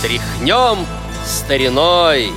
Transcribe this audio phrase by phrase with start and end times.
[0.00, 0.86] Тряхнем
[1.26, 2.30] стариной.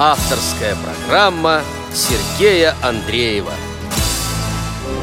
[0.00, 1.62] Авторская программа
[1.94, 3.52] Сергея Андреева.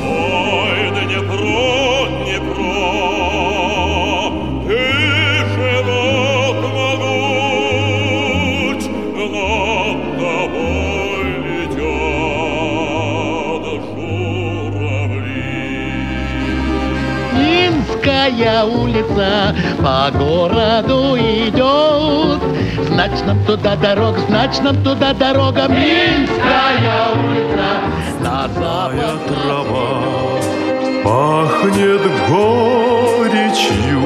[0.02, 1.83] Ой, Днепро, Днепро,
[18.04, 22.42] Минская улица по городу идет.
[22.88, 25.68] Значит, нам туда дорога, значит, нам туда дорога.
[25.70, 27.64] Минская улица
[28.20, 29.20] на запад.
[29.28, 30.02] трава
[31.04, 34.02] пахнет горечью,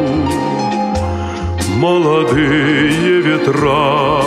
[1.77, 4.21] Молодые ветра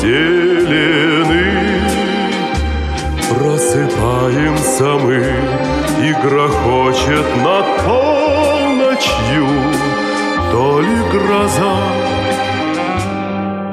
[0.00, 1.46] зелены.
[3.28, 5.24] Просыпаемся мы,
[6.02, 7.66] и грохочет над
[8.96, 9.46] полночью
[10.50, 11.76] То ли гроза,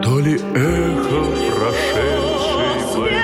[0.03, 1.23] то ли эхо
[1.55, 3.15] прошедшей войны.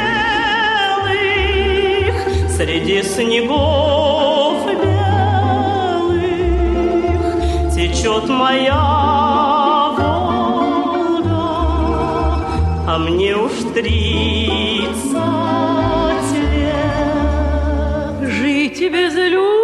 [1.05, 2.17] белых
[2.55, 6.19] Среди снегов белых
[7.73, 8.83] Течет моя
[9.97, 11.43] вода
[12.87, 15.13] А мне уж тридцать
[16.53, 19.58] лет Жить без любви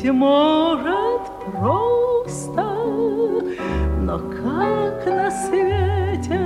[0.00, 1.20] Быть может
[1.52, 2.62] просто
[4.00, 6.40] но как на свете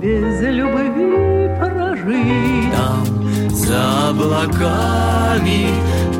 [0.00, 2.72] без любви прожить?
[2.74, 3.04] Там
[3.50, 5.68] за облаками,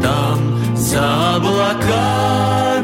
[0.03, 0.39] там
[0.77, 2.76] за облаками,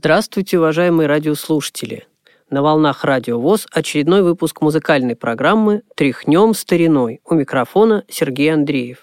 [0.00, 2.06] Здравствуйте, уважаемые радиослушатели!
[2.50, 7.20] На волнах Радио ВОЗ очередной выпуск музыкальной программы «Тряхнем стариной».
[7.24, 8.98] У микрофона Сергей Андреев.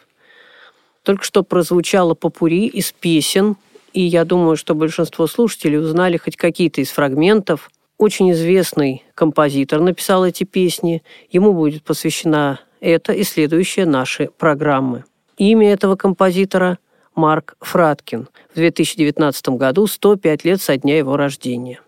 [1.04, 3.58] Только что прозвучало попури из песен,
[3.92, 7.70] и я думаю, что большинство слушателей узнали хоть какие-то из фрагментов.
[7.98, 11.04] Очень известный композитор написал эти песни.
[11.30, 15.04] Ему будет посвящена эта и следующая наши программы.
[15.36, 16.78] Имя этого композитора–
[17.16, 18.28] Марк Фраткин.
[18.52, 21.80] В 2019 году 105 лет со дня его рождения.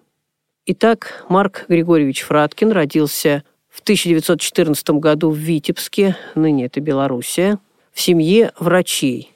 [0.66, 7.60] Итак, Марк Григорьевич Фраткин родился в 1914 году в Витебске, ныне это Белоруссия,
[7.94, 9.32] в семье врачей.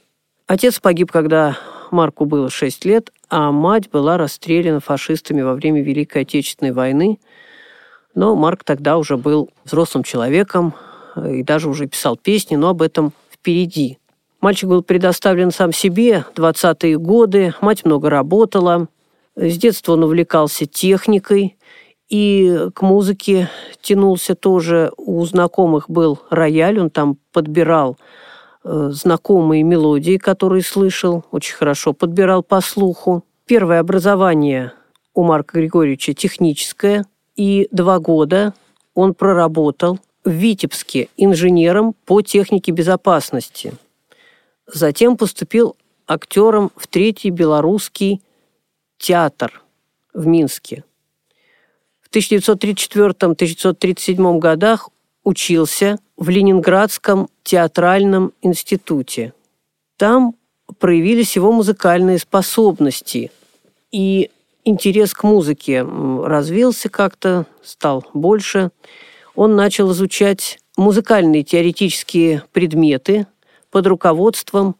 [0.47, 1.57] Отец погиб, когда
[1.91, 7.19] Марку было 6 лет, а мать была расстреляна фашистами во время Великой Отечественной войны.
[8.15, 10.73] Но Марк тогда уже был взрослым человеком
[11.15, 13.97] и даже уже писал песни, но об этом впереди.
[14.41, 18.87] Мальчик был предоставлен сам себе, 20-е годы, мать много работала.
[19.35, 21.57] С детства он увлекался техникой
[22.09, 23.49] и к музыке
[23.81, 24.91] тянулся тоже.
[24.97, 27.97] У знакомых был рояль, он там подбирал
[28.63, 33.23] э, знакомые мелодии, которые слышал, очень хорошо подбирал по слуху.
[33.45, 34.73] Первое образование
[35.13, 38.55] у Марка Григорьевича техническое, и два года
[38.95, 43.73] он проработал в Витебске инженером по технике безопасности.
[44.73, 45.75] Затем поступил
[46.07, 48.21] актером в Третий белорусский
[48.97, 49.61] театр
[50.13, 50.83] в Минске.
[52.01, 54.89] В 1934-1937 годах
[55.23, 59.33] учился в Ленинградском театральном институте.
[59.97, 60.35] Там
[60.79, 63.31] проявились его музыкальные способности,
[63.91, 64.31] и
[64.63, 68.71] интерес к музыке развился как-то, стал больше.
[69.35, 73.27] Он начал изучать музыкальные теоретические предметы
[73.71, 74.75] под руководством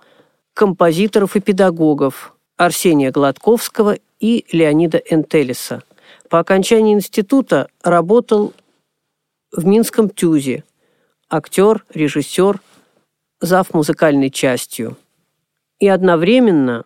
[0.54, 5.82] композиторов и педагогов Арсения Гладковского и Леонида Энтелеса.
[6.30, 8.54] По окончании института работал
[9.52, 10.64] в Минском ТЮЗе.
[11.30, 12.60] Актер, режиссер,
[13.40, 13.74] зав.
[13.74, 14.98] музыкальной частью.
[15.80, 16.84] И одновременно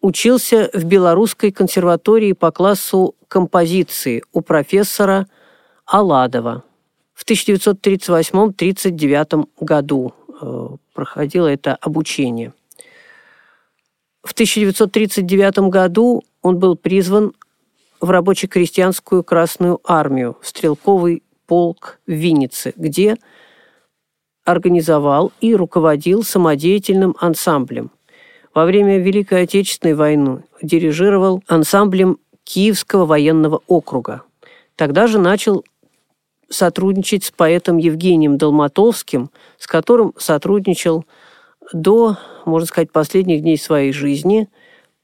[0.00, 5.26] учился в Белорусской консерватории по классу композиции у профессора
[5.84, 6.62] Аладова.
[7.12, 10.14] В 1938-1939 году
[10.92, 12.52] проходило это обучение.
[14.22, 17.32] В 1939 году он был призван
[18.00, 23.16] в рабоче-крестьянскую Красную армию, в стрелковый полк в Виннице, где
[24.44, 27.90] организовал и руководил самодеятельным ансамблем.
[28.54, 34.22] Во время Великой Отечественной войны дирижировал ансамблем Киевского военного округа.
[34.76, 35.64] Тогда же начал
[36.48, 41.04] сотрудничать с поэтом Евгением Долматовским, с которым сотрудничал
[41.72, 44.48] До, можно сказать, последних дней своей жизни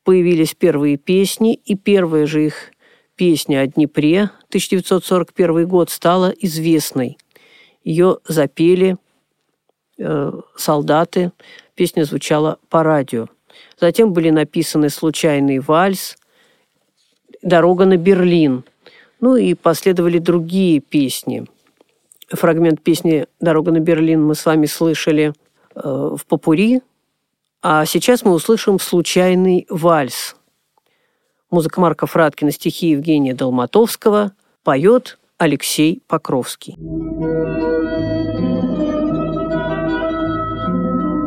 [0.04, 2.72] появились первые песни, и первая же их
[3.16, 7.18] песня о Днепре, 1941 год, стала известной.
[7.84, 8.96] Ее запели
[9.98, 11.32] э, солдаты,
[11.74, 13.28] песня звучала по радио.
[13.80, 16.16] Затем были написаны «Случайный вальс»,
[17.42, 18.64] «Дорога на Берлин».
[19.22, 21.46] Ну и последовали другие песни.
[22.28, 25.32] Фрагмент песни «Дорога на Берлин» мы с вами слышали
[25.76, 26.82] э, в Попури,
[27.62, 30.34] а сейчас мы услышим «Случайный вальс».
[31.52, 34.32] Музыка Марка Фраткина, стихи Евгения Долматовского
[34.64, 36.74] поет Алексей Покровский.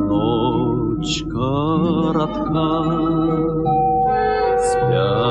[0.10, 2.56] Ночь коротка,
[4.60, 5.25] спят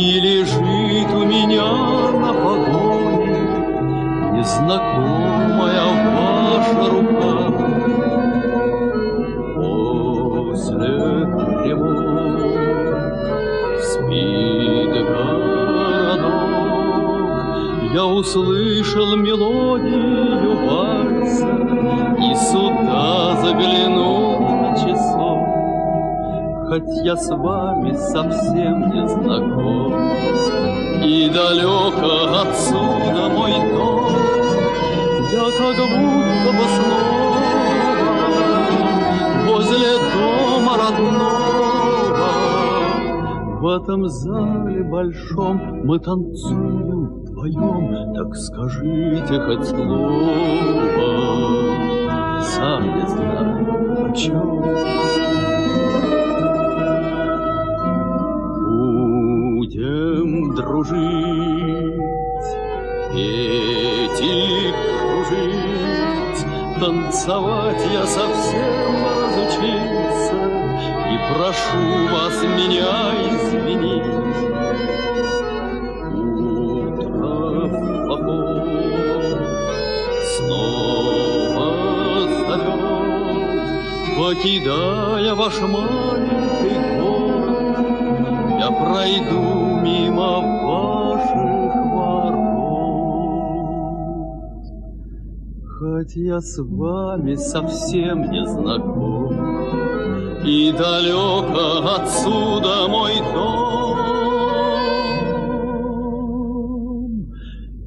[0.00, 1.72] И лежит у меня
[2.12, 3.36] на погоне
[4.32, 7.36] Незнакомая ваша рука.
[9.56, 10.88] После
[11.58, 12.56] тревог
[13.78, 16.48] спит городок,
[17.92, 21.52] Я услышал мелодию вальса
[22.18, 25.09] И сюда заглянул на часов.
[26.70, 29.92] Хоть я с вами совсем не знаком,
[31.02, 34.06] И далеко отсюда мой дом,
[35.32, 37.42] Я как будто бы снова
[39.48, 42.30] Возле дома родного.
[43.58, 51.10] В этом зале большом мы танцуем вдвоем, Так скажите хоть слово,
[52.42, 54.89] Сам не знаю о чем.
[67.20, 70.36] Танцевать я совсем разучился,
[71.12, 72.94] И прошу вас меня
[73.28, 74.08] извинить.
[76.94, 77.28] Утро
[77.66, 77.76] в
[78.08, 78.64] поход
[80.38, 81.68] снова
[82.48, 82.88] зовет,
[84.16, 87.80] Покидая ваш маленький город,
[88.58, 89.44] Я пройду
[89.82, 90.69] мимо ваших
[96.00, 99.34] Хоть я с вами совсем не знаком,
[100.46, 103.98] И далеко отсюда мой дом,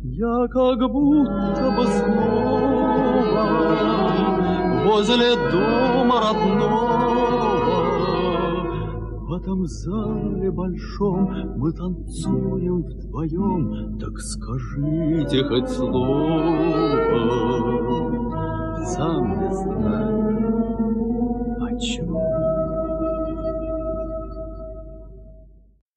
[0.03, 3.45] Я как будто бы снова
[4.85, 7.32] Возле дома родного
[9.33, 16.37] В этом зале большом Мы танцуем вдвоем Так скажите хоть слово
[18.85, 20.83] Сам не знаю
[21.63, 22.13] о чем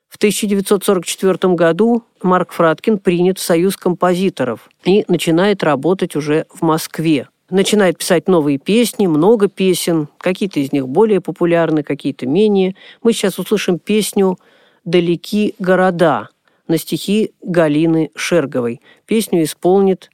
[0.09, 7.29] В 1944 году Марк Фраткин принят в Союз композиторов и начинает работать уже в Москве.
[7.49, 12.75] Начинает писать новые песни, много песен, какие-то из них более популярны, какие-то менее.
[13.03, 14.39] Мы сейчас услышим песню
[14.85, 16.29] «Далеки города»
[16.67, 18.81] на стихи Галины Шерговой.
[19.07, 20.11] Песню исполнит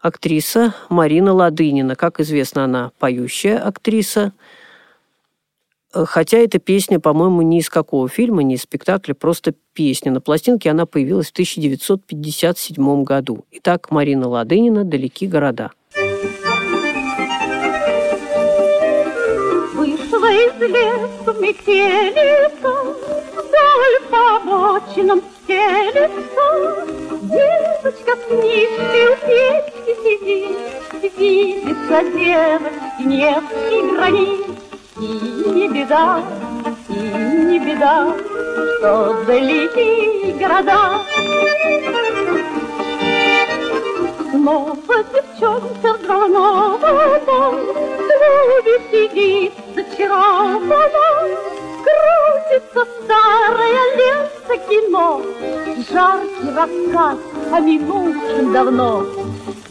[0.00, 1.96] актриса Марина Ладынина.
[1.96, 4.32] Как известно, она поющая актриса–
[6.04, 10.12] Хотя эта песня, по-моему, ни из какого фильма, ни из спектакля, просто песня.
[10.12, 13.46] На пластинке она появилась в 1957 году.
[13.52, 15.70] Итак, Марина Ладынина «Далеки города».
[20.56, 22.72] Вышла из лесу метелица,
[23.32, 26.86] Вдоль по обочинам стелется.
[27.22, 30.56] Девочка с книжкой у печки сидит,
[31.18, 34.46] Видится девочке Невский гранит.
[34.98, 36.22] И не беда,
[36.88, 38.14] и не беда,
[38.78, 41.02] Что далеки города.
[44.30, 49.52] Снова девчонка взволнована, В клубе сидит
[49.96, 50.78] зачарована,
[51.84, 55.22] Крутится старое лето кино,
[55.90, 57.18] Жаркий рассказ
[57.52, 59.06] о минувшем давно.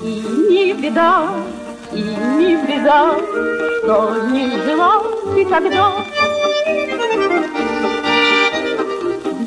[0.01, 1.29] И не беда,
[1.91, 3.15] и не беда,
[3.79, 5.03] что не жила
[5.35, 5.93] никогда.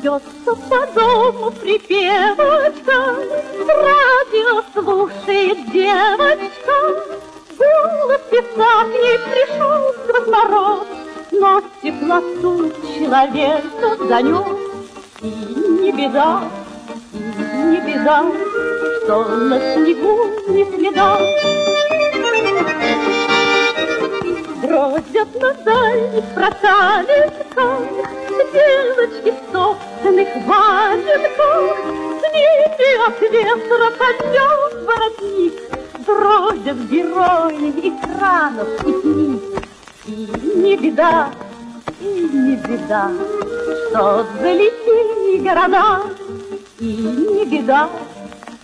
[0.02, 3.16] Бьется по дому припевочка,
[3.66, 7.18] радио слушает девочка.
[7.58, 8.32] Голос к
[8.92, 10.80] ней пришел сквозь мороз,
[11.32, 14.44] но теплоту человека занес.
[15.20, 16.42] И не беда,
[17.12, 18.24] и не беда,
[19.04, 21.18] что на снегу не следа.
[25.40, 27.80] на дальних проталинках,
[28.52, 31.76] Девочки в собственных валенках,
[32.20, 35.54] С ними от ветра поднес воротник,
[36.06, 39.37] Бродят герои экранов и книг.
[40.08, 41.28] Не беда,
[42.00, 43.10] и не беда,
[43.90, 46.00] Что залетели города,
[46.80, 47.90] И не беда,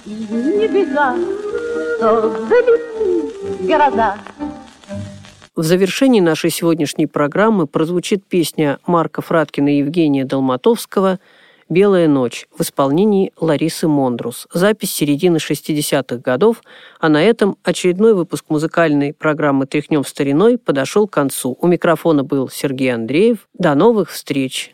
[0.07, 1.15] и не беда,
[1.99, 4.17] Что залетели города.
[5.55, 11.21] В завершении нашей сегодняшней программы прозвучит песня Марка Фраткина и Евгения Долматовского
[11.69, 14.47] «Белая ночь» в исполнении Ларисы Мондрус.
[14.53, 16.63] Запись середины 60-х годов,
[17.01, 21.57] а на этом очередной выпуск музыкальной программы «Тряхнем стариной» подошел к концу.
[21.61, 23.49] У микрофона был Сергей Андреев.
[23.55, 24.74] До новых встреч!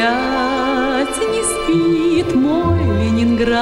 [0.00, 3.60] Опять не спит мой Ленинград,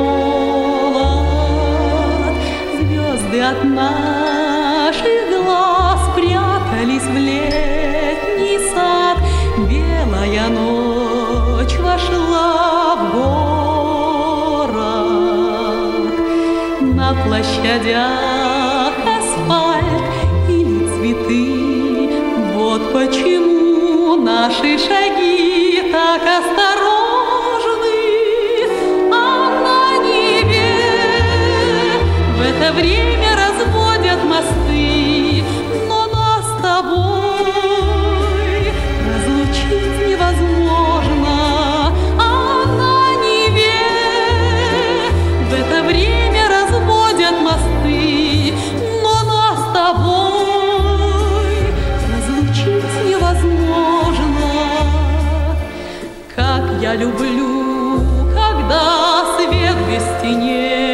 [2.78, 9.18] Звезды от наших глаз прятались в летний сад.
[9.70, 14.82] Белая ночь вошла в город.
[16.80, 18.41] На площадях
[32.62, 35.42] это время разводят мосты.
[35.88, 37.42] Но нас с тобой
[39.12, 41.92] разлучить невозможно.
[42.18, 43.82] А на Неве
[45.50, 48.54] в это время разводят мосты.
[49.02, 51.56] Но нас с тобой
[52.14, 54.50] разлучить невозможно.
[56.36, 58.04] Как я люблю,
[58.34, 60.91] когда свет без теней,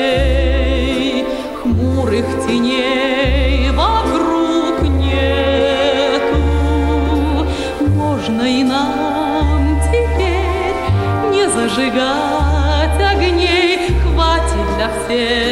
[2.19, 6.37] хмурых теней вокруг нету.
[7.81, 10.75] Можно и нам теперь
[11.33, 15.48] не зажигать огней, хватит для всех.